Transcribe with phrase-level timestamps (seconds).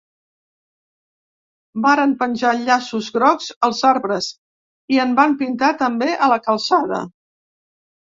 [1.83, 4.33] Varen penjar llaços grocs als arbres
[4.97, 7.09] i en van pintar també a la calçada.